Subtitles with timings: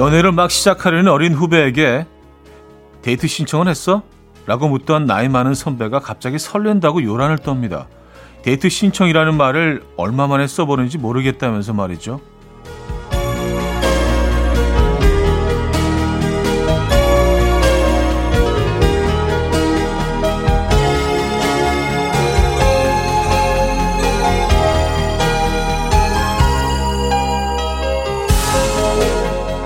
[0.00, 2.06] 연애를 막 시작하려는 어린 후배에게
[3.02, 4.02] 데이트 신청을 했어?
[4.46, 7.84] 라고 묻던 나이 많은 선배가 갑자기 설렌다고 요란을 떱니다.
[8.40, 12.22] 데이트 신청이라는 말을 얼마 만에 써보는지 모르겠다면서 말이죠.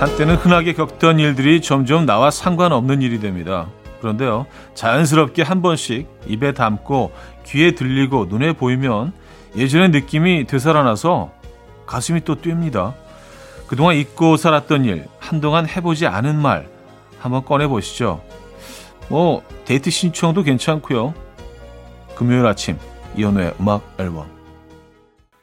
[0.05, 3.69] 한때는 흔하게 겪던 일들이 점점 나와 상관없는 일이 됩니다.
[4.03, 4.45] 그런데요,
[4.75, 7.11] 자연스럽게 한 번씩 입에 담고
[7.47, 9.15] 귀에 들리고 눈에 보이면
[9.57, 11.33] 예전의 느낌이 되살아나서
[11.87, 12.93] 가슴이 또 뛰입니다.
[13.67, 16.69] 그동안 잊고 살았던 일, 한동안 해보지 않은 말
[17.19, 18.23] 한번 꺼내보시죠.
[19.09, 21.15] 뭐 데이트 신청도 괜찮고요.
[22.15, 22.77] 금요일 아침
[23.17, 24.27] 이연우의 음악 앨범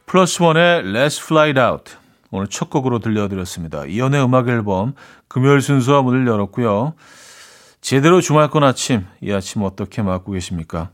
[0.06, 2.01] 플러스 원의 Let's Fly It Out
[2.32, 3.86] 오늘 첫 곡으로 들려드렸습니다.
[3.86, 4.94] 이연의 음악 앨범
[5.28, 6.94] 금요일 순서 문을 열었고요.
[7.82, 10.92] 제대로 주말권 아침, 이 아침 어떻게 맞고 계십니까?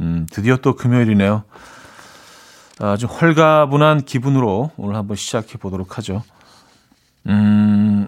[0.00, 1.42] 음, 드디어 또 금요일이네요.
[2.78, 6.22] 아주 헐가분한 기분으로 오늘 한번 시작해 보도록 하죠.
[7.26, 8.06] 음,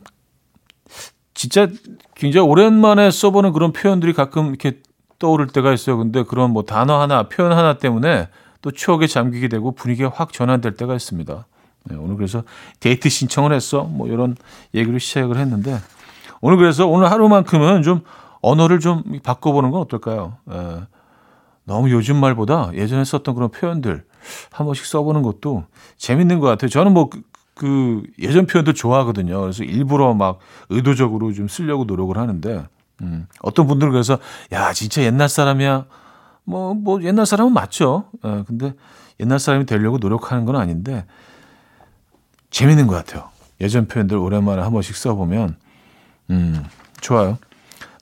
[1.34, 1.68] 진짜
[2.14, 4.82] 굉장히 오랜만에 써보는 그런 표현들이 가끔 이렇게
[5.18, 5.96] 떠오를 때가 있어요.
[5.96, 8.28] 근데 그런 뭐 단어 하나, 표현 하나 때문에
[8.60, 11.46] 또 추억에 잠기게 되고 분위기가 확 전환될 때가 있습니다.
[11.84, 12.42] 네, 오늘 그래서
[12.80, 13.84] 데이트 신청을 했어.
[13.84, 14.36] 뭐 이런
[14.74, 15.78] 얘기로 시작을 했는데
[16.40, 18.02] 오늘 그래서 오늘 하루만큼은 좀
[18.40, 20.36] 언어를 좀 바꿔보는 건 어떨까요?
[20.50, 20.80] 에, 예,
[21.64, 24.04] 너무 요즘 말보다 예전에 썼던 그런 표현들
[24.50, 25.64] 한 번씩 써보는 것도
[25.96, 26.68] 재밌는 것 같아요.
[26.68, 27.22] 저는 뭐 그,
[27.54, 29.40] 그 예전 표현들 좋아하거든요.
[29.40, 30.38] 그래서 일부러 막
[30.70, 32.66] 의도적으로 좀 쓰려고 노력을 하는데
[33.02, 34.18] 음, 어떤 분들은 그래서
[34.52, 35.86] 야 진짜 옛날 사람이야.
[36.44, 38.04] 뭐뭐 뭐 옛날 사람은 맞죠.
[38.24, 38.74] 에, 예, 근데
[39.20, 41.04] 옛날 사람이 되려고 노력하는 건 아닌데
[42.50, 43.30] 재밌는 것 같아요.
[43.60, 45.56] 예전 표현들 오랜만에 한 번씩 써보면
[46.30, 46.64] 음,
[47.00, 47.38] 좋아요.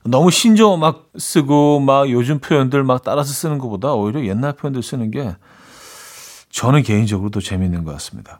[0.03, 5.11] 너무 신조어 막 쓰고 막 요즘 표현들 막 따라서 쓰는 것보다 오히려 옛날 표현들 쓰는
[5.11, 5.35] 게
[6.49, 8.39] 저는 개인적으로 더 재밌는 것 같습니다.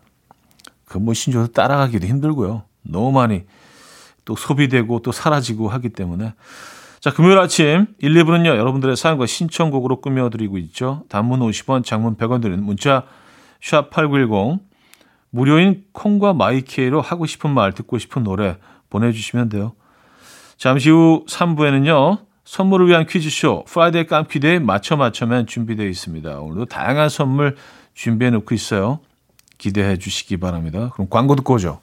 [0.86, 2.64] 그 뭐 신조어 따라가기도 힘들고요.
[2.84, 3.44] 너무 많이
[4.24, 6.34] 또 소비되고 또 사라지고 하기 때문에
[7.00, 11.04] 자 금요일 아침 1, 2부는요 여러분들의 사연과 신청곡으로 꾸며드리고 있죠.
[11.10, 13.04] 단문 50원, 장문 100원 드리는 문자
[13.62, 14.60] 샵8910
[15.38, 18.58] 무료인 콩과 my K로 하고 싶은 말, 듣고 싶은 노래
[18.90, 19.74] 보내주시면 돼요.
[20.58, 22.26] 잠시 후 3부에는요.
[22.44, 26.40] 선물을 위한 퀴즈쇼 Friday 깜퀴데이 맞춰 맞춰맨 준비되어 있습니다.
[26.40, 27.56] 오늘도 다양한 선물
[27.94, 29.00] 준비해 놓고 있어요.
[29.60, 30.90] 기대해 주시기 바랍니다.
[30.94, 31.82] 그럼 광고 듣고 오죠.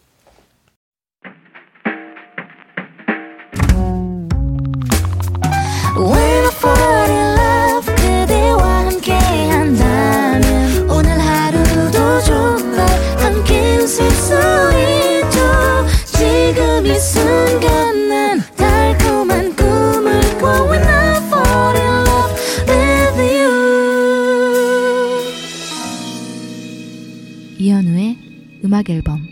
[28.74, 29.24] 음악 앨범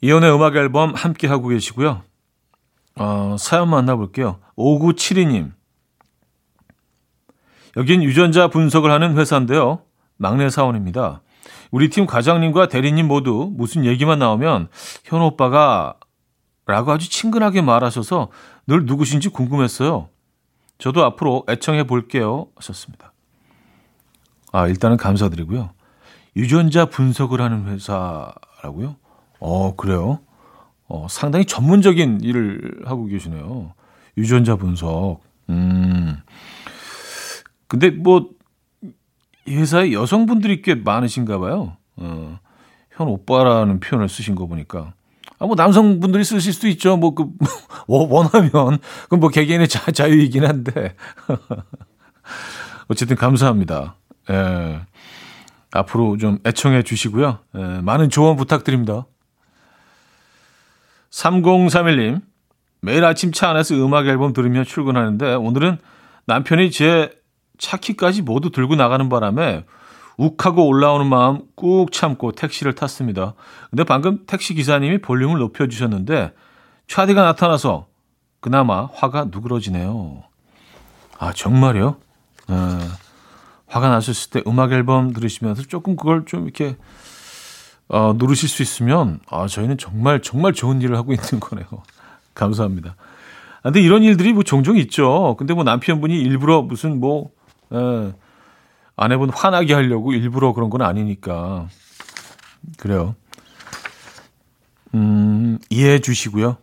[0.00, 2.02] 이연의 음악 앨범 함께 하고 계시고요.
[2.96, 4.40] 어, 사연 만나볼게요.
[4.56, 5.52] 5972님.
[7.76, 9.82] 여긴 유전자 분석을 하는 회사인데요.
[10.16, 11.22] 막내 사원입니다.
[11.70, 14.68] 우리 팀 과장님과 대리님 모두 무슨 얘기만 나오면
[15.04, 15.94] 현 오빠가
[16.66, 18.28] 라고 아주 친근하게 말하셔서
[18.66, 20.08] 늘 누구신지 궁금했어요.
[20.78, 22.48] 저도 앞으로 애청해 볼게요.
[22.56, 23.12] 하셨습니다.
[24.50, 25.70] 아, 일단은 감사드리고요.
[26.36, 28.96] 유전자 분석을 하는 회사라고요?
[29.40, 30.20] 어, 그래요?
[30.88, 33.72] 어, 상당히 전문적인 일을 하고 계시네요.
[34.16, 35.20] 유전자 분석.
[35.50, 36.16] 음.
[37.68, 38.30] 근데 뭐,
[39.46, 41.76] 이 회사에 여성분들이 꽤 많으신가 봐요.
[41.96, 42.38] 어,
[42.90, 44.94] 현 오빠라는 표현을 쓰신 거 보니까.
[45.38, 46.96] 아, 뭐, 남성분들이 쓰실 수도 있죠.
[46.96, 47.26] 뭐, 그,
[47.86, 48.78] 원하면.
[49.04, 50.94] 그건 뭐, 개개인의 자, 자유이긴 한데.
[52.88, 53.96] 어쨌든 감사합니다.
[54.30, 54.80] 예.
[55.74, 57.38] 앞으로 좀 애청해 주시고요.
[57.54, 59.06] 에, 많은 조언 부탁드립니다.
[61.10, 62.22] 3031님,
[62.80, 65.78] 매일 아침 차 안에서 음악 앨범 들으며 출근하는데 오늘은
[66.26, 67.10] 남편이 제
[67.58, 69.64] 차키까지 모두 들고 나가는 바람에
[70.16, 73.34] 욱하고 올라오는 마음 꾹 참고 택시를 탔습니다.
[73.70, 76.32] 근데 방금 택시 기사님이 볼륨을 높여주셨는데
[76.86, 77.86] 차디가 나타나서
[78.40, 80.22] 그나마 화가 누그러지네요.
[81.18, 81.96] 아 정말요?
[82.50, 83.03] 에.
[83.74, 86.76] 화가 나셨을 때 음악 앨범 들으시면서 조금 그걸 좀 이렇게
[87.88, 91.66] 어, 누르실 수 있으면 아, 저희는 정말 정말 좋은 일을 하고 있는 거네요.
[92.34, 92.94] 감사합니다.
[93.58, 95.34] 아, 근데 이런 일들이 뭐 종종 있죠.
[95.40, 97.32] 근데 뭐 남편분이 일부러 무슨 뭐
[97.72, 98.12] 에, 예,
[98.94, 101.66] 아내분 화나게 하려고 일부러 그런 건 아니니까
[102.78, 103.16] 그래요.
[104.94, 106.58] 음, 이해해 주시고요.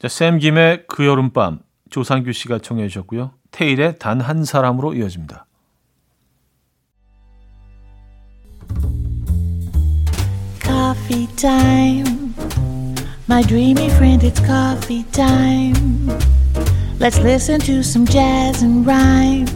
[0.00, 3.32] 자, 샘 김의 그 여름밤 조상규 씨가 청해 주셨고요.
[3.50, 5.46] 테일의 단 한 사람으로 이어집니다.
[10.62, 12.34] Coffee time.
[13.28, 16.08] My dreamy friend, it's coffee time.
[16.98, 19.46] Let's listen to some jazz and rhyme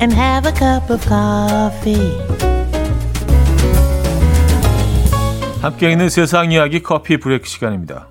[0.00, 2.16] and have a cup of coffee.
[5.62, 8.08] 함께 있는 세상 이야기 커피 브레이크 시간입니다.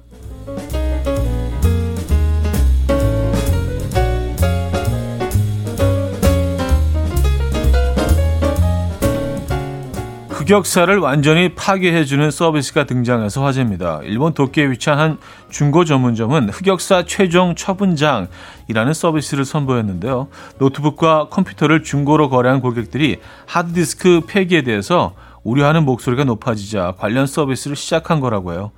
[10.45, 14.01] 흑역사를 완전히 파괴해주는 서비스가 등장해서 화제입니다.
[14.03, 15.17] 일본 도쿄에 위치한 한
[15.49, 20.27] 중고 전문점은 흑역사 최종 처분장이라는 서비스를 선보였는데요.
[20.59, 28.53] 노트북과 컴퓨터를 중고로 거래한 고객들이 하드디스크 폐기에 대해서 우려하는 목소리가 높아지자 관련 서비스를 시작한 거라고
[28.53, 28.71] 해요.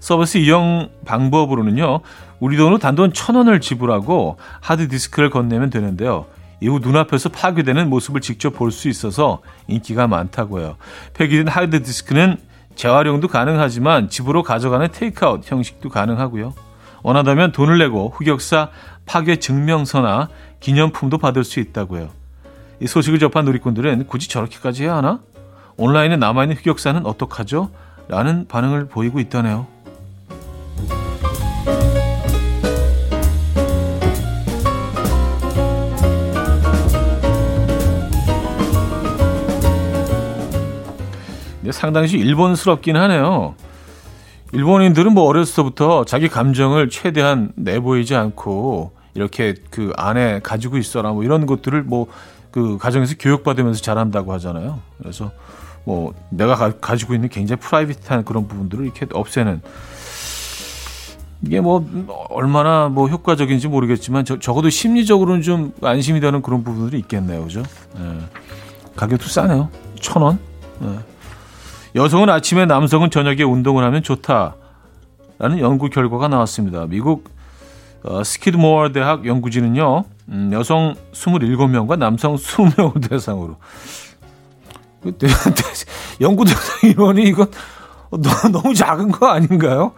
[0.00, 2.00] 서비스 이용 방법으로는요,
[2.40, 6.24] 우리 돈으로 단돈 천 원을 지불하고 하드디스크를 건네면 되는데요.
[6.64, 10.76] 이후 눈앞에서 파괴되는 모습을 직접 볼 수 있어서 인기가 많다고요.
[11.12, 12.38] 폐기된 하드디스크는
[12.74, 16.54] 재활용도 가능하지만 집으로 가져가는 테이크아웃 형식도 가능하고요.
[17.02, 18.70] 원하다면 돈을 내고 흑역사
[19.04, 20.30] 파괴 증명서나
[20.60, 22.08] 기념품도 받을 수 있다고요.
[22.80, 25.20] 이 소식을 접한 누리꾼들은 굳이 저렇게까지 해야 하나?
[25.76, 27.70] 온라인에 남아있는 흑역사는 어떡하죠?
[28.08, 29.66] 라는 반응을 보이고 있다네요.
[41.72, 43.54] 상당히 일본스럽긴 하네요.
[44.52, 51.24] 일본인들은 뭐 어렸을 때부터 자기 감정을 최대한 내보이지 않고 이렇게 그 안에 가지고 있어라 뭐
[51.24, 52.06] 이런 것들을 뭐
[52.54, 54.78] 그 가정에서 교육받으면서 자란다고 하잖아요.
[54.98, 55.32] 그래서
[55.82, 59.60] 뭐 내가 가, 지고 있는 굉장히 프라이빗한 그런 부분들을 이렇게 없애는
[61.42, 61.84] 이게 뭐
[62.30, 67.64] 얼마나 뭐 효과적인지 모르겠지만 저, 적어도 심리적으로는 좀 안심이 되는 그런 부분들이 있겠네요, 그죠?
[67.98, 68.18] 예.
[68.94, 69.68] 가격도 싸네요,
[69.98, 70.38] 천 원.
[70.84, 71.13] 예.
[71.94, 76.86] 여성은 아침에 남성은 저녁에 운동을 하면 좋다라는 연구 결과가 나왔습니다.
[76.86, 77.28] 미국
[78.02, 83.56] 어, 스키드모어 대학 연구진은요, 음, 여성 27명과 남성 20명을 대상으로
[85.02, 85.16] 그
[86.20, 87.50] 연구 대상 인원이 이건
[88.52, 89.92] 너무 작은 거 아닌가요?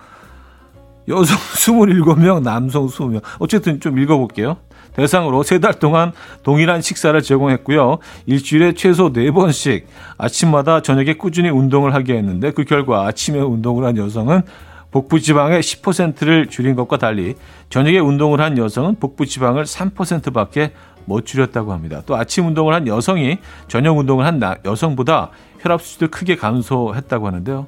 [1.08, 3.22] 여성 27명, 남성 20명.
[3.38, 4.58] 어쨌든 좀 읽어볼게요.
[4.96, 6.12] 대상으로 세 달 동안
[6.42, 7.98] 동일한 식사를 제공했고요.
[8.26, 9.84] 일주일에 최소 4번씩
[10.18, 14.42] 아침마다 저녁에 꾸준히 운동을 하게 했는데 그 결과 아침에 운동을 한 여성은
[14.90, 17.34] 복부 지방의 10%를 줄인 것과 달리
[17.68, 20.72] 저녁에 운동을 한 여성은 복부 지방을 3%밖에
[21.04, 22.02] 못 줄였다고 합니다.
[22.06, 23.38] 또 아침 운동을 한 여성이
[23.68, 27.66] 저녁 운동을 한 여성보다 혈압 수치도 크게 감소했다고 하는데요.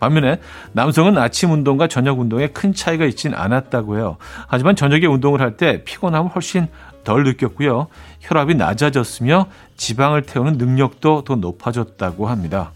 [0.00, 0.40] 반면에
[0.72, 4.16] 남성은 아침 운동과 저녁 운동에 큰 차이가 있진 않았다고 해요.
[4.48, 6.68] 하지만 저녁에 운동을 할 때 피곤함을 훨씬
[7.04, 7.88] 덜 느꼈고요.
[8.20, 12.72] 혈압이 낮아졌으며 지방을 태우는 능력도 더 높아졌다고 합니다.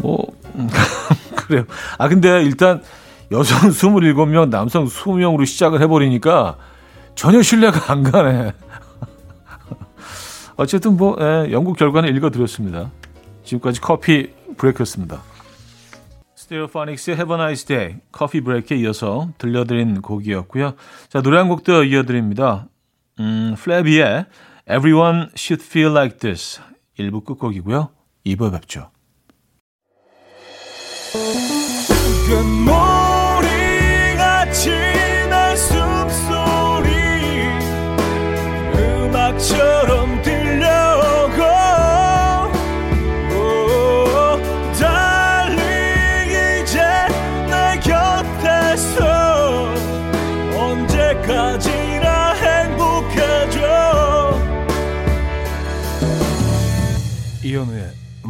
[0.00, 0.26] 뭐
[1.36, 1.64] 그래요.
[1.96, 2.82] 아 근데 일단
[3.30, 6.56] 여성 27명, 남성 20명으로 시작을 해 버리니까
[7.14, 8.52] 전혀 신뢰가 안 가네.
[10.56, 12.90] 어쨌든 뭐 예, 연구 결과는 읽어 드렸습니다.
[13.44, 15.22] 지금까지 커피 브레이크였습니다.
[16.34, 20.74] 스테레오파닉스의 Have a Nice Day, 커피 브레이크에 이어서 들려드린 곡이었고요.
[21.08, 22.68] 자, 노래 한곡더 이어드립니다.
[23.20, 24.26] 음, 플래비의
[24.70, 26.60] Everyone Should Feel Like This
[26.98, 27.90] 1부 끝곡이고요.
[28.26, 28.90] 2부에 뵙죠.
[31.14, 32.97] 이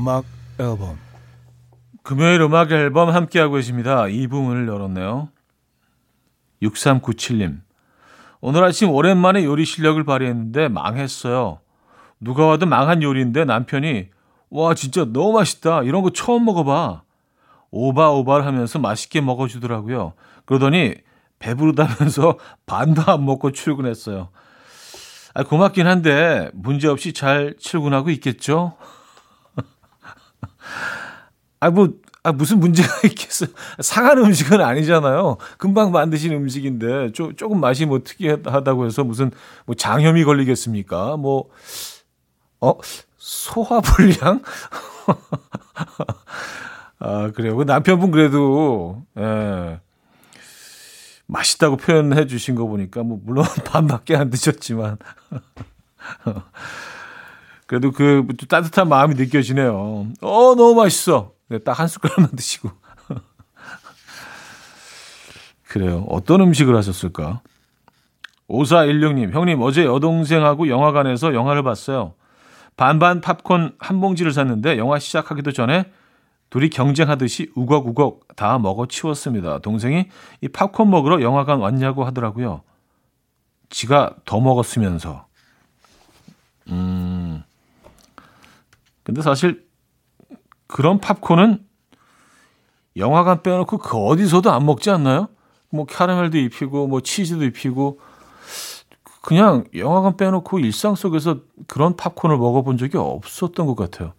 [0.08, 0.24] 음악
[0.58, 0.98] 앨범
[2.02, 4.08] 금요일 음악 앨범 함께하고 계십니다.
[4.08, 5.28] 이 부분을 열었네요.
[6.62, 7.60] 6397님
[8.40, 11.60] 오늘 아침 오랜만에 요리 실력을 발휘했는데 망했어요.
[12.20, 14.08] 누가 와도 망한 요리인데 남편이
[14.48, 17.02] 와 진짜 너무 맛있다 이런 거 처음 먹어봐
[17.70, 20.14] 오바오바를 하면서 맛있게 먹어주더라고요.
[20.46, 20.94] 그러더니
[21.38, 24.30] 배부르다면서 반도 안 먹고 출근했어요.
[25.34, 28.74] 아, 고맙긴 한데 문제없이 잘 출근하고 있겠죠?
[31.60, 31.88] 아, 뭐,
[32.22, 33.50] 아, 무슨 문제가 있겠어요.
[33.80, 35.38] 상한 음식은 아니잖아요.
[35.56, 39.30] 금방 만드신 음식인데, 조, 조금 맛이 뭐 특이하다고 해서 무슨
[39.66, 41.16] 뭐 장염이 걸리겠습니까?
[41.16, 41.48] 뭐,
[42.60, 42.74] 어,
[43.16, 44.42] 소화불량?
[47.00, 47.56] 아, 그래요.
[47.56, 49.80] 그 남편분 그래도, 예.
[51.26, 54.98] 맛있다고 표현해 주신 거 보니까, 뭐, 물론 반밖에 안 드셨지만.
[57.68, 60.06] 그래도 그 따뜻한 마음이 느껴지네요.
[60.22, 61.32] 어, 너무 맛있어.
[61.48, 62.70] 네, 딱 한 숟가락만 드시고.
[65.68, 66.06] 그래요.
[66.08, 67.42] 어떤 음식을 하셨을까?
[68.48, 72.14] 5416님, 형님, 어제 여동생하고 영화관에서 영화를 봤어요.
[72.78, 75.92] 반반 팝콘 한 봉지를 샀는데 영화 시작하기도 전에
[76.48, 79.58] 둘이 경쟁하듯이 우걱우걱 다 먹어 치웠습니다.
[79.58, 80.06] 동생이
[80.40, 82.62] 이 팝콘 먹으러 영화관 왔냐고 하더라고요.
[83.68, 85.27] 지가 더 먹었으면서.
[89.08, 89.66] 근데 사실
[90.66, 91.64] 그런 팝콘은
[92.98, 95.28] 영화관 빼놓고 그 어디서도 안 먹지 않나요?
[95.70, 98.00] 뭐 캐러멜도 입히고 뭐 치즈도 입히고
[99.22, 101.38] 그냥 영화관 빼놓고 일상 속에서
[101.68, 104.12] 그런 팝콘을 먹어본 적이 없었던 것 같아요.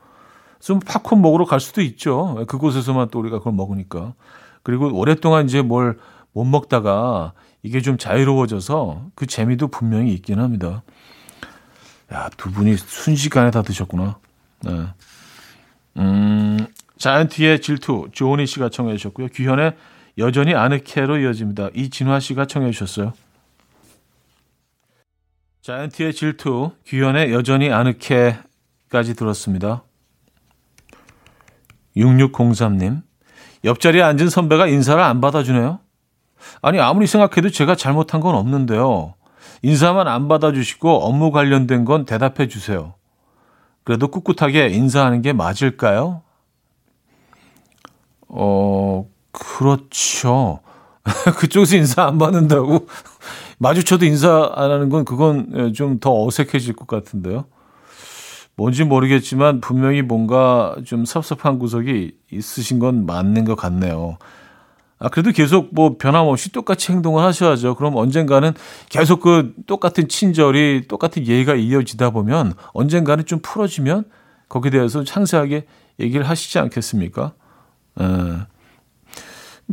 [0.60, 2.44] 좀 팝콘 먹으러 갈 수도 있죠.
[2.48, 4.16] 그곳에서만 또 우리가 그걸 먹으니까.
[4.64, 6.00] 그리고 오랫동안 이제 뭘
[6.34, 10.84] 못 먹다가 이게 좀 자유로워져서 그 재미도 분명히 있긴 합니다.
[12.14, 14.20] 야, 두 분이 순식간에 다 드셨구나.
[14.64, 14.88] 네.
[15.98, 19.28] 음, 자이언티의 질투, 조은희 씨가 청해 주셨고요.
[19.30, 19.76] 규현의
[20.18, 21.70] 여전히 아늑해로 이어집니다.
[21.74, 23.14] 이진화 씨가 청해 주셨어요.
[25.62, 29.84] 자이언티의 질투, 규현의 여전히 아늑해까지 들었습니다.
[31.96, 33.02] 6603님,
[33.64, 35.80] 옆자리에 앉은 선배가 인사를 안 받아주네요.
[36.62, 39.16] 아니, 아무리 생각해도 제가 잘못한 건 없는데요.
[39.62, 42.96] 인사만 안 받아주시고 업무 관련된 건 대답해 주세요.
[43.90, 46.22] 그래도 꿋꿋하게 인사하는 게 맞을까요?
[48.28, 50.60] 어, 그렇죠.
[51.40, 52.86] 그쪽에서 인사 안 받는다고
[53.58, 57.46] 마주쳐도 인사 안 하는 건 그건 좀 더 어색해질 것 같은데요.
[58.56, 64.20] 뭔지 모르겠지만 분명히 뭔가 좀 섭섭한 구석이 있으신 건 맞는 것 같네요.
[65.00, 67.76] 아, 그래도 계속 뭐 변함없이 똑같이 행동을 하셔야죠.
[67.76, 68.54] 그럼 언젠가는
[68.90, 74.04] 계속 그 똑같은 친절이 똑같은 예의가 이어지다 보면 언젠가는 좀 풀어지면
[74.50, 75.66] 거기에 대해서 상세하게
[76.00, 77.34] 얘기를 하시지 않겠습니까?
[78.02, 78.06] 에.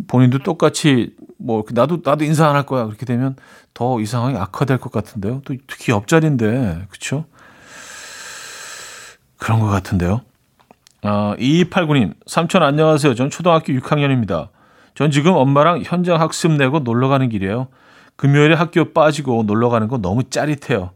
[0.08, 3.34] 본인도 똑같이 뭐 나도 나도 인사 안 할 거야 그렇게 되면
[3.74, 5.42] 더 이 상황이 악화될 것 같은데요.
[5.44, 7.24] 또 특히 옆자리인데 그렇죠?
[9.38, 10.20] 그런 것 같은데요.
[11.02, 13.14] 아, 2289님, 삼촌 안녕하세요.
[13.14, 14.48] 전 초등학교 6학년입니다.
[14.96, 17.68] 전 지금 엄마랑 현장 학습 내고 놀러 가는 길이에요.
[18.16, 20.90] 금요일에 학교 빠지고 놀러 가는 거 너무 짜릿해요.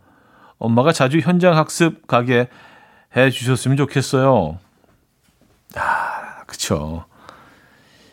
[0.58, 2.48] 엄마가 자주 현장 학습 가게
[3.14, 4.58] 해 주셨으면 좋겠어요.
[5.76, 7.04] 아, 그쵸.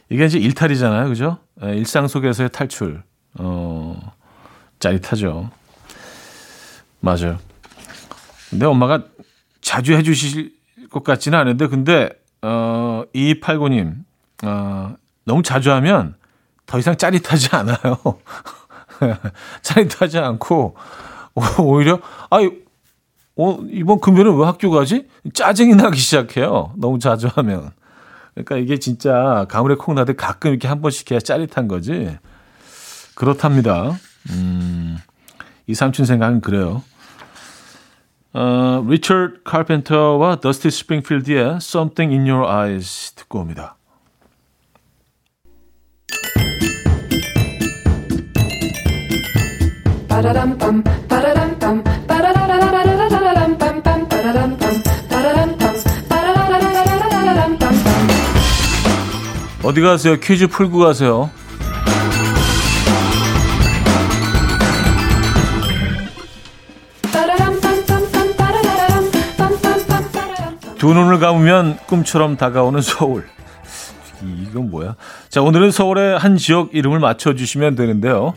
[0.10, 1.08] 이게 이제 일탈이잖아요.
[1.08, 1.38] 그죠?
[1.63, 3.01] 예, 일상 속에서의 탈출.
[3.36, 4.13] 어,
[4.79, 5.50] 짜릿하죠.
[7.00, 7.39] 맞아요.
[8.50, 9.06] 근데 엄마가
[9.62, 10.53] 자주 해주실
[10.89, 12.10] 것 같지는 않은데, 근데,
[12.41, 14.03] 어, 2289님,
[14.44, 14.96] 어,
[15.27, 16.15] 너무 자주 하면
[16.65, 18.00] 더 이상 짜릿하지 않아요.
[19.62, 20.75] 짜릿하지 않고,
[21.60, 22.53] 오히려, 아유,
[23.36, 25.05] 어, 이번 금요일은 왜 학교 가지?
[25.34, 26.72] 짜증이 나기 시작해요.
[26.77, 27.72] 너무 자주 하면.
[28.34, 32.17] 그러니까 이게 진짜 가물에 콩 나듯 가끔 이렇게 한 번씩 해야 짜릿한 거지.
[33.13, 33.98] 그렇답니다.
[34.29, 34.98] 음,
[35.67, 36.84] 이 삼촌 생각은 그래요.
[38.34, 43.76] 어, 리처드 카펜터와 더스티 스프링필드의 Something in Your Eyes 듣고 옵니다.
[59.63, 60.19] 어디 가세요?
[60.19, 61.29] 퀴즈 풀고 가세요.
[70.79, 73.27] 두 눈을 감으면 꿈처럼 다가오는 서울.
[74.24, 74.95] 이건 뭐야?
[75.29, 78.33] 자, 오늘은 서울의 한 지역 이름을 맞춰주시면 되는데요.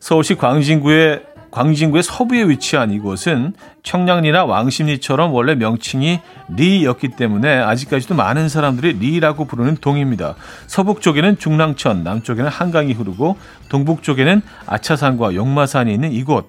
[0.00, 8.94] 서울시 광진구의 광진구의 서부에 위치한 이곳은 청량리나 왕십리처럼 원래 명칭이 리였기 때문에 아직까지도 많은 사람들이
[8.94, 10.36] 리라고 부르는 동입니다.
[10.68, 13.36] 서북 쪽에는 중랑천, 남쪽에는 한강이 흐르고
[13.68, 16.48] 동북 쪽에는 아차산과 용마산이 있는 이곳.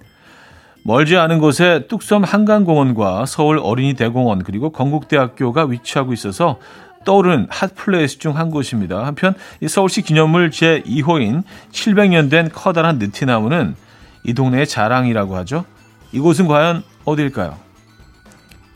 [0.84, 6.58] 멀지 않은 곳에 뚝섬 한강공원과 서울 어린이대공원 그리고 건국대학교가 위치하고 있어서
[7.05, 9.05] 떠오르는 hot place 중 한 곳입니다.
[9.05, 13.75] 한편 이 서울시 기념물 제2호인 700년 된 커다란 느티나무는
[14.24, 15.65] 이 동네의 자랑이라고 하죠.
[16.12, 17.58] 이곳은 과연 어디일까요?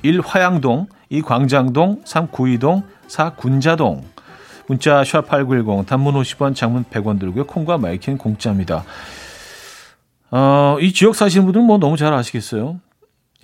[0.01, 0.22] 1.
[0.22, 1.22] 화양동, 2.
[1.22, 2.27] 광장동, 3.
[2.27, 3.32] 구이동, 4.
[3.32, 4.03] 군자동.
[4.67, 7.46] 문자 샵8910 단문 50원, 장문 100원 들고요.
[7.46, 8.84] 콩과 마이킹 공짜입니다.
[10.32, 12.79] 어, 이 지역 사시는 분들은 뭐 너무 잘 아시겠어요.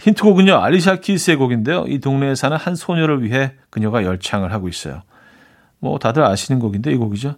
[0.02, 0.56] 힌트곡은요.
[0.56, 1.86] 알리샤 키스의 곡인데요.
[1.88, 5.04] 이 동네에 사는 한 소녀를 위해 그녀가 열창을 하고 있어요.
[5.80, 7.36] 뭐 다들 아시는 곡인데 이 곡이죠.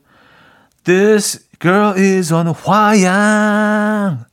[0.84, 4.26] This girl is on 화양.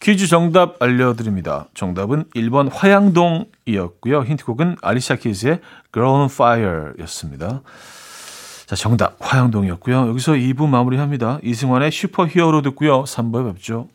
[0.00, 1.68] 퀴즈 정답 알려드립니다.
[1.74, 4.22] 정답은 1번 화양동이었고요.
[4.22, 5.60] 힌트곡은 아리샤 키즈의
[5.92, 7.60] Girl on Fire 였습니다.
[8.70, 10.10] 자, 정답 화양동이었고요.
[10.10, 11.40] 여기서 2부 마무리합니다.
[11.42, 13.02] 이승환의 슈퍼 히어로 듣고요.
[13.02, 13.88] 3부에 뵙죠.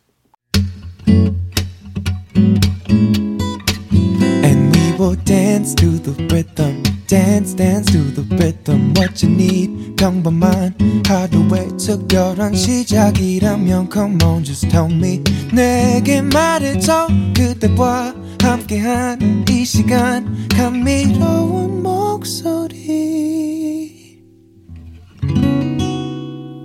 [5.23, 6.83] Dance to the rhythm.
[7.07, 10.73] dance dance to the rhythm what you need 평범한
[11.07, 15.21] 하루의 특별한 시작이라면 come on just tell me
[15.53, 21.13] 내게 말해줘 그대와 함께한 이 시간 감미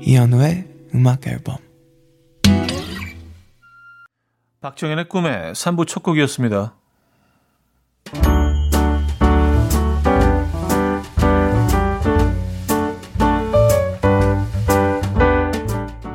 [0.03, 0.65] 이현우의
[0.95, 1.57] 음악 앨범
[4.61, 6.80] 박정현의 꿈의 3부 첫 곡이었습니다.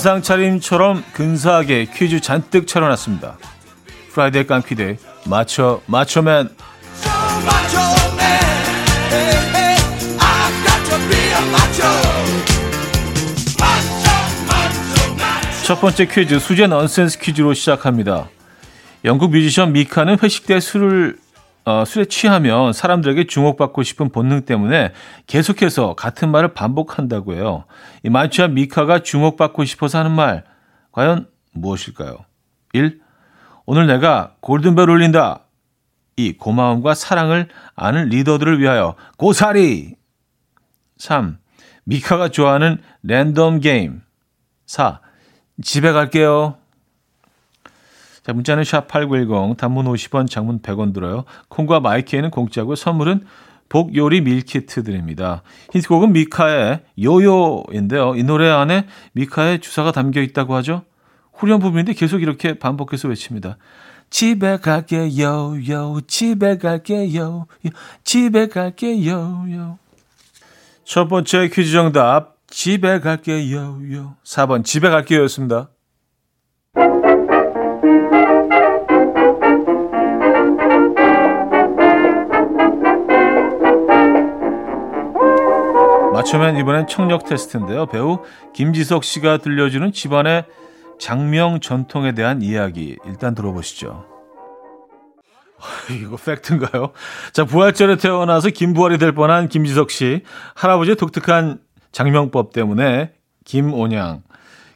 [0.00, 3.36] 한상 차림처럼 근사하게 퀴즈 잔뜩 차려놨습니다.
[4.14, 6.48] Friday 깜퀴데이 맞춰 맞춰맨
[15.66, 18.30] 첫 번째 퀴즈 수제 넌센스 퀴즈로 시작합니다.
[19.04, 21.18] 영국 뮤지션 미카는 회식 때 술을
[21.64, 24.92] 어, 술에 취하면 사람들에게 주목받고 싶은 본능 때문에
[25.26, 27.64] 계속해서 같은 말을 반복한다고 해요.
[28.02, 30.44] 이 만취한 미카가 주목받고 싶어서 하는 말,
[30.92, 32.16] 과연 무엇일까요?
[32.72, 33.00] 1.
[33.66, 35.44] 오늘 내가 골든벨 울린다.
[36.16, 36.36] 2.
[36.38, 39.94] 고마움과 사랑을 아는 리더들을 위하여 고사리.
[40.98, 41.38] 3.
[41.84, 44.02] 미카가 좋아하는 랜덤 게임.
[44.66, 45.00] 4.
[45.62, 46.59] 집에 갈게요.
[48.22, 51.24] 자, 문자는 샵8910, 단문 50원, 장문 100원 들어요.
[51.48, 53.24] 콩과 마이키에는 공짜고 선물은
[53.70, 55.42] 복요리 밀키트 드립니다.
[55.72, 58.16] 힌트곡은 미카의 요요인데요.
[58.16, 60.82] 이 노래 안에 미카의 주사가 담겨 있다고 하죠.
[61.32, 63.56] 후렴 부분인데 계속 이렇게 반복해서 외칩니다.
[64.10, 67.46] 집에 갈게요, 요, 집에 갈게요, 요,
[68.02, 69.78] 집에 갈게요, 요.
[70.84, 74.16] 첫 번째 퀴즈 정답, 집에 갈게요, 요.
[74.24, 75.70] 4번, 집에 갈게요 였습니다.
[86.20, 87.86] 맞추면 이번엔 청력 테스트인데요.
[87.86, 90.44] 배우 김지석 씨가 들려주는 집안의
[90.98, 94.04] 장명 전통에 대한 이야기 일단 들어보시죠.
[95.90, 96.92] 이거 팩트인가요?
[97.32, 100.22] 자, 부활절에 태어나서 김부활이 될 뻔한 김지석 씨.
[100.54, 101.58] 할아버지의 독특한
[101.92, 103.12] 장명법 때문에
[103.44, 104.22] 김온양,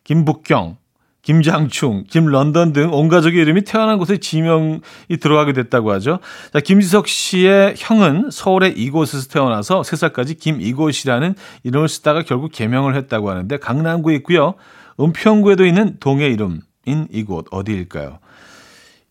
[0.04, 0.78] 김북경,
[1.24, 4.80] 김장충, 김런던 등 온 가족의 이름이 태어난 곳에 지명이
[5.20, 6.20] 들어가게 됐다고 하죠.
[6.52, 11.34] 자, 김지석 씨의 형은 서울의 이곳에서 태어나서 3살까지 김이곳이라는
[11.64, 14.54] 이름을 쓰다가 결국 개명을 했다고 하는데 강남구에 있고요.
[15.00, 18.20] 은평구에도 있는 동의 이름인 이곳 어디일까요?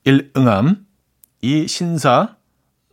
[0.05, 0.31] 1.
[0.37, 0.85] 응암
[1.41, 1.67] 2.
[1.67, 2.35] 신사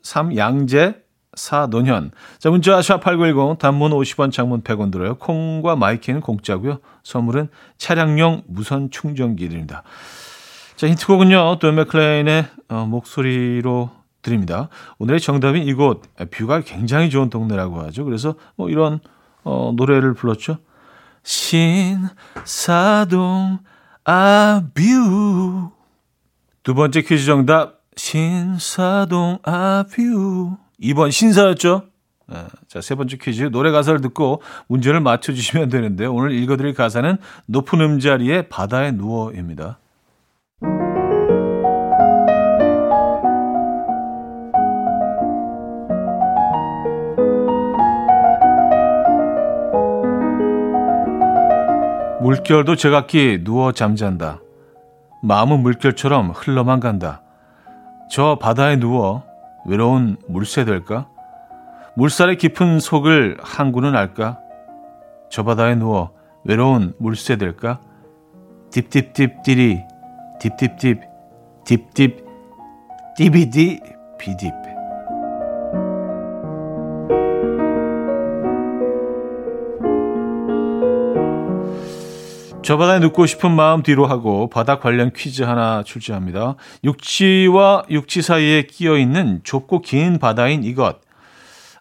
[0.03, 0.37] 3.
[0.37, 0.95] 양재
[1.35, 2.11] 사는 현.
[2.39, 5.17] 자, 문자 샵8910 단문 50원 장문 100원 들어요.
[5.17, 6.79] 콩과 my K는 공짜고요.
[7.03, 9.83] 선물은 차량용 무선 충전기 드립니다.
[10.77, 11.59] 자, 힌트곡은요.
[11.61, 13.91] 돈 맥클레인의 어, 목소리로
[14.23, 14.69] 드립니다.
[14.99, 18.05] 오늘의 정답인 이곳 뷰가 굉장히 좋은 동네라고 하죠.
[18.05, 19.01] 그래서 뭐 이런
[19.45, 20.59] 어, 노래를 불렀죠.
[21.23, 22.09] 신사동
[24.05, 25.71] 아뷰
[26.63, 31.83] 두 번째 퀴즈 정답 신사동 아뷰 2번 신사였죠.
[32.29, 32.37] 네,
[32.69, 36.15] 자, 세 번째 퀴즈 노래 가사를 듣고 문제를 맞춰주시면 되는데요.
[36.15, 37.17] 오늘 읽어드릴 가사는
[37.47, 39.79] 높은 음자리에 바다에 누워입니다.
[52.21, 54.41] 물결도 제각기 누워 잠잔다.
[55.23, 57.23] 마음은 물결처럼 흘러만 간다.
[58.11, 59.30] 저 바다에 누워
[59.67, 61.09] 외로운 물새 될까?
[61.97, 64.39] 물살의 깊은 속을 항구는 알까?
[65.31, 66.13] 저 바다에 누워
[66.45, 67.81] 외로운 물새 될까?
[68.71, 69.83] 딥딥딥디리
[70.41, 71.01] 딥딥딥
[71.65, 72.25] 딥딥
[73.17, 73.81] 디비디
[74.19, 74.53] 비딥
[82.71, 86.55] 저 바다에 눕고 싶은 마음 뒤로 하고 바다 관련 퀴즈 하나 출제합니다.
[86.85, 91.01] 육지와 육지 사이에 끼어 있는 좁고 긴 바다인 이것.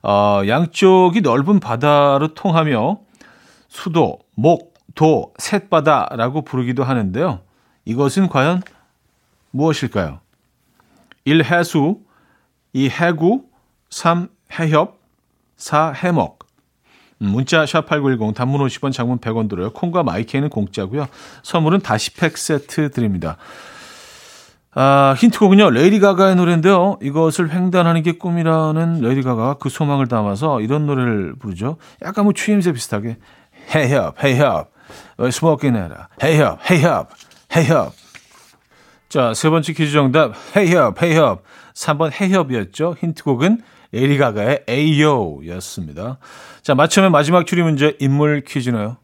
[0.02, 3.02] 어, 양쪽이 넓은 바다로 통하며
[3.67, 7.41] 수도, 목, 도, 셋바다라고 부르기도 하는데요.
[7.86, 8.63] 이것은 과연
[9.52, 10.21] 무엇일까요?
[11.23, 11.43] 1.
[11.45, 11.99] 해수
[12.73, 12.89] 2.
[12.89, 13.43] 해구
[13.91, 14.28] 3.
[14.60, 14.99] 해협
[15.56, 15.91] 4.
[15.91, 16.39] 해먹
[17.19, 19.71] 문자 샵8910 단문 50원 장문 100원 들어요.
[19.71, 21.08] 콩과 my K는 공짜고요.
[21.43, 23.38] 선물은 다시 팩 세트 드립니다.
[24.73, 25.71] 아, 힌트곡은요.
[25.71, 26.97] 레이디 가가의 노래인데요.
[27.01, 31.77] 이것을 횡단하는 게 꿈이라는 레이디 가가 그 소망을 담아서 이런 노래를 부르죠.
[32.03, 33.17] 약간 뭐 추임새 비슷하게
[33.73, 34.69] Hey up, hey up,
[35.27, 37.13] smoking at Hey up, hey up,
[37.53, 37.95] hey up.
[39.10, 41.43] 자, 세 번째 퀴즈 정답 Hey up, hey up.
[41.73, 42.95] 3번 해협이었죠.
[42.99, 46.19] 힌트곡은 레이디 가가의 Ayo였습니다.
[46.62, 48.97] 자, 맞추면 마지막 추리 문제 인물 퀴즈네요.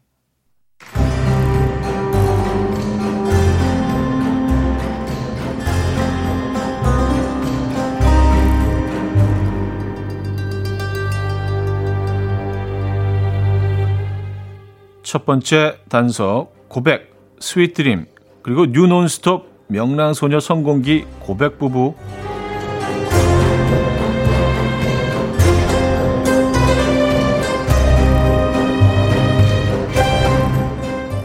[15.02, 18.06] 첫 번째 단서 고백, Sweet Dream,
[18.42, 21.94] 그리고 뉴 논스톱 명랑소녀 성공기 고백 부부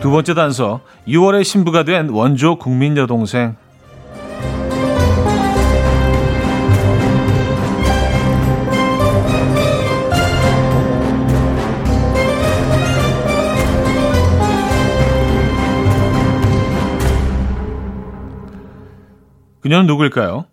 [0.01, 3.55] 두 번째 단서 6월에 신부가 된 원조 국민 여동생
[19.61, 20.45] 그녀는 누구일까요?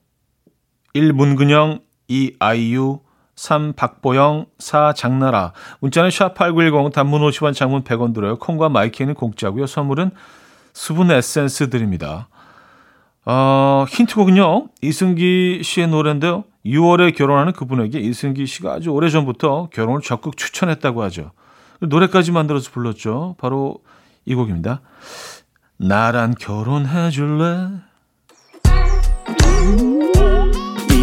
[0.93, 1.15] 1.
[1.15, 2.35] 문근영 2.
[2.39, 3.01] 아이유
[3.39, 3.73] 3.
[3.75, 4.95] 박보영 4.
[4.95, 8.37] 장나라 문자는 샵8910 단문 50원 장문 100원 들어요.
[8.37, 9.67] 콩과 my K는 공짜고요.
[9.67, 10.11] 선물은
[10.73, 12.29] 수분 에센스 드립니다.
[13.25, 14.71] 어, 힌트곡은요.
[14.83, 16.45] 이승기 씨의 노래인데요.
[16.67, 21.31] 6월에 결혼하는 그분에게 이승기 씨가 아주 오래전부터 결혼을 적극 추천했다고 하죠.
[21.81, 23.37] 노래까지 만들어서 불렀죠.
[23.39, 23.77] 바로
[24.25, 24.81] 이 곡입니다.
[25.77, 27.69] 나란 결혼해 줄래?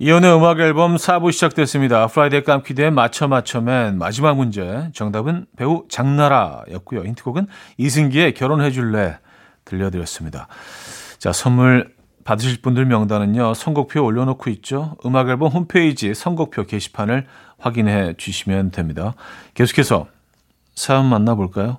[0.00, 2.06] 이현우의 음악 앨범 4부 시작됐습니다.
[2.06, 4.90] Friday 깜퀴데이 맞춰 맞춰맨 마지막 문제.
[4.94, 7.02] 정답은 배우 장나라였고요.
[7.02, 9.18] 힌트곡은 이승기의 결혼해줄래
[9.64, 10.46] 들려드렸습니다.
[11.18, 13.54] 자, 선물 받으실 분들 명단은요.
[13.54, 14.96] 선곡표 올려놓고 있죠.
[15.04, 17.26] 음악 앨범 홈페이지 선곡표 게시판을
[17.58, 19.14] 확인해 주시면 됩니다.
[19.54, 20.06] 계속해서
[20.76, 21.78] 사연 만나볼까요?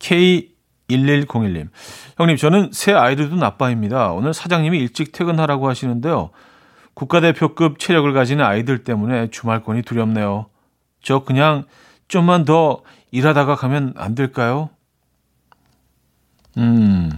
[0.00, 1.68] K1101님.
[2.16, 4.10] 형님, 저는 새 아이들도 아빠입니다.
[4.10, 6.30] 오늘 사장님이 일찍 퇴근하라고 하시는데요.
[6.94, 10.46] 국가대표급 체력을 가진 아이들 때문에 주말권이 두렵네요.
[11.02, 11.64] 저 그냥
[12.08, 14.70] 좀만 더 일하다가 가면 안 될까요?
[16.58, 17.10] 음.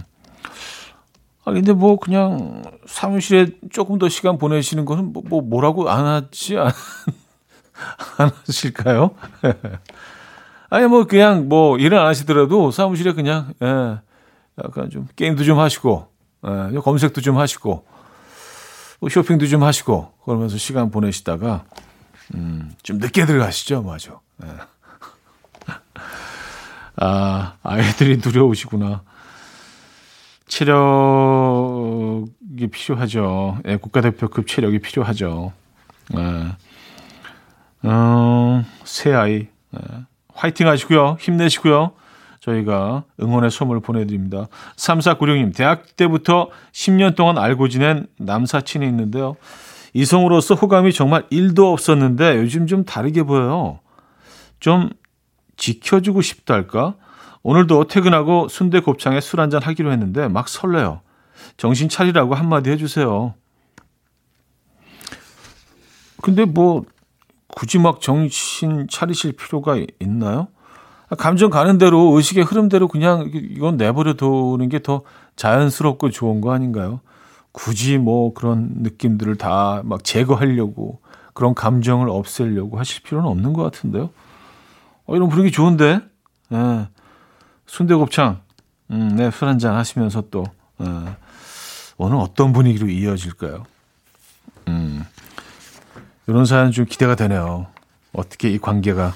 [1.43, 6.57] 아, 근데 뭐 그냥 사무실에 조금 더 시간 보내시는 거는 뭐, 뭐 뭐라고 안 하지
[6.57, 6.71] 안,
[8.17, 9.11] 안 하실까요?
[10.69, 13.99] 아니 뭐 그냥 뭐 일을 안 하시더라도 사무실에 그냥 예,
[14.63, 16.07] 약간 좀 게임도 좀 하시고
[16.47, 17.85] 예, 검색도 좀 하시고
[18.99, 21.65] 뭐 쇼핑도 좀 하시고 그러면서 시간 보내시다가
[22.33, 24.19] 음, 좀 늦게 들어가시죠, 맞아.
[24.43, 24.47] 예.
[26.97, 29.03] 아 아이들이 두려우시구나.
[30.47, 30.67] 체력이
[32.71, 33.59] 필요하죠.
[33.65, 35.51] 예, 국가대표급 체력이 필요하죠.
[36.17, 36.55] 예.
[37.83, 39.47] 어, 새 아이.
[39.75, 39.79] 예.
[40.33, 41.17] 화이팅 하시고요.
[41.19, 41.91] 힘내시고요.
[42.45, 44.47] 저희가 응원의 선물 보내드립니다.
[44.75, 49.35] 3496님, 대학 때부터 10년 동안 알고 지낸 남사친이 있는데요.
[49.93, 53.79] 이성으로서 호감이 정말 1도 없었는데 요즘 좀 다르게 보여요.
[54.59, 54.89] 좀
[55.57, 56.95] 지켜주고 싶달까?
[57.41, 61.01] 오늘도 퇴근하고 순대 곱창에 술 한잔 하기로 했는데 막 설레요.
[61.57, 63.33] 정신 차리라고 한마디 해주세요.
[66.21, 66.83] 근데 뭐
[67.47, 70.47] 굳이 막 정신 차리실 필요가 있나요?
[71.17, 75.01] 감정 가는 대로 의식의 흐름대로 그냥 이건 내버려 두는 게 더
[75.35, 76.99] 자연스럽고 좋은 거 아닌가요?
[77.51, 80.99] 굳이 뭐 그런 느낌들을 다 막 제거하려고
[81.33, 84.09] 그런 감정을 없애려고 하실 필요는 없는 것 같은데요.
[85.05, 85.99] 어, 이런 분위기 좋은데,
[86.53, 86.87] 예.
[87.67, 88.39] 순대곱창,
[88.91, 90.45] 음, 네, 술 한잔 하시면서 또,
[90.81, 90.85] 예.
[91.97, 93.65] 오늘 어떤 분위기로 이어질까요?
[94.69, 95.03] 음,
[96.27, 97.67] 이런 사연 좀 기대가 되네요.
[98.13, 99.13] 어떻게 이 관계가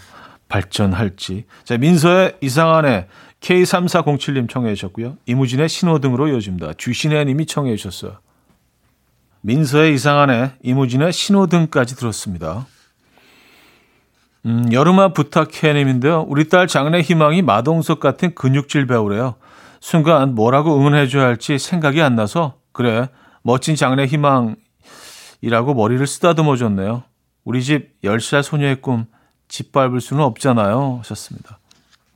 [0.49, 1.45] 발전할지.
[1.63, 3.07] 자, 민서의 이상한 애
[3.39, 5.17] K3407님 청해 주셨고요.
[5.25, 6.73] 이무진의 신호등으로 이어집니다.
[6.73, 8.17] 주신혜 님이 청해 주셨어요.
[9.41, 12.67] 민서의 이상한 애 이무진의 신호등까지 들었습니다.
[14.45, 16.25] 음, 여름아 부탁해 님인데요.
[16.27, 19.35] 우리 딸 장래 희망이 마동석 같은 근육질 배우래요.
[19.79, 23.07] 순간 뭐라고 응원해 줘야 할지 생각이 안 나서 그래
[23.43, 27.03] 멋진 장래 희망이라고 머리를 쓰다듬어 줬네요.
[27.45, 29.05] 우리 집 10살 소녀의 꿈
[29.49, 30.99] 짓밟을 수는 없잖아요.
[30.99, 31.59] 하셨습니다.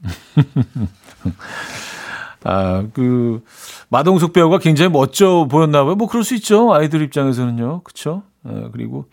[2.46, 3.44] 아, 그,
[3.90, 5.96] 마동석 배우가 굉장히 멋져 보였나 봐요.
[5.96, 6.74] 뭐, 그럴 수 있죠.
[6.74, 7.82] 아이들 입장에서는요.
[7.82, 8.24] 그쵸?
[8.44, 9.06] 아, 그리고,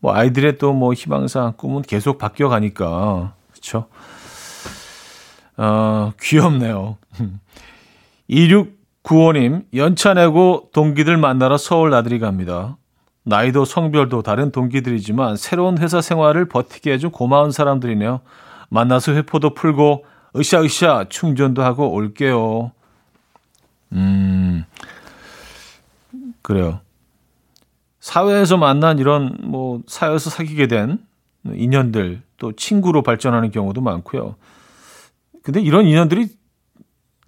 [0.00, 3.34] 뭐, 아이들의 또 뭐, 희망사항, 꿈은 계속 바뀌어 가니까.
[3.52, 3.86] 그쵸?
[5.56, 6.96] 어, 귀엽네요.
[8.28, 12.76] 2695님, 연차 내고 동기들 만나러 서울 나들이 갑니다.
[13.24, 18.20] 나이도 성별도 다른 동기들이지만 새로운 회사 생활을 버티게 해준 고마운 사람들이네요.
[18.68, 20.04] 만나서 회포도 풀고
[20.36, 22.72] 으쌰으쌰 충전도 하고 올게요.
[23.92, 24.64] 음,
[26.42, 26.80] 그래요.
[28.00, 30.98] 사회에서 만난 이런 뭐 사회에서 사귀게 된
[31.46, 34.36] 인연들 또 친구로 발전하는 경우도 많고요.
[35.42, 36.28] 근데 이런 인연들이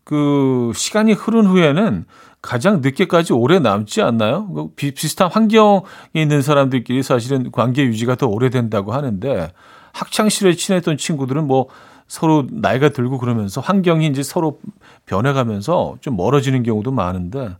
[0.04, 2.04] 그 시간이 흐른 후에는
[2.46, 4.48] 가장 늦게까지 오래 남지 않나요?
[4.48, 5.82] 그 비, 비슷한 환경에
[6.14, 9.52] 있는 사람들끼리 사실은 관계 유지가 더 오래된다고 하는데
[9.92, 11.68] 학창 시절에 친했던 친구들은 뭐
[12.09, 14.61] 서로 나이가 들고 그러면서 환경이 이제 서로
[15.06, 17.56] 변해가면서 좀 멀어지는 경우도 많은데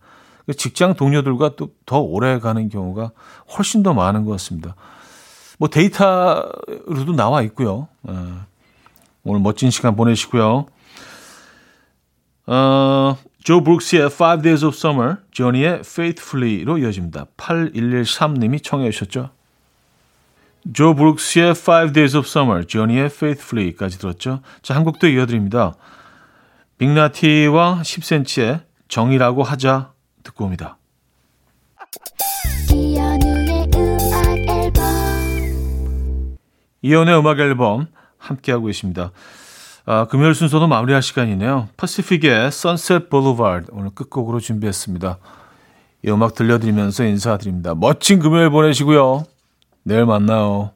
[0.47, 3.13] 그 직장 동료들과 또 더 오래 가는 경우가
[3.57, 4.75] 훨씬 더 많은 것 같습니다.
[5.59, 7.89] 뭐 데이터로도 나와 있고요.
[8.09, 8.13] 예.
[9.25, 10.67] 오늘 멋진 시간 보내시고요.
[12.49, 17.27] 어, 조 브룩스의 Five Days of Summer, 조니의 Faithfully로 이어집니다.
[17.37, 19.31] 8113님이 청해 주셨죠.
[20.75, 24.41] 조 브룩스의 Five Days of Summer, 조니의 Faithfully까지 들었죠.
[24.63, 25.77] 자, 한 곡도 이어드립니다.
[26.79, 29.93] 빅나티와 10cm의 정이라고 하자
[30.25, 30.79] 듣고 옵니다.
[36.83, 37.87] 이연의 음악 앨범
[38.19, 39.13] 함께하고 있습니다.
[39.89, 41.69] 아, 금요일 순서도 마무리할 시간이네요.
[41.77, 45.19] 퍼시픽의 Sunset Boulevard 오늘 끝곡으로 준비했습니다.
[46.05, 47.77] 이 음악 들려드리면서 인사드립니다.
[47.77, 49.25] 멋진 금요일 보내시고요.
[49.85, 50.73] 내일 만나요.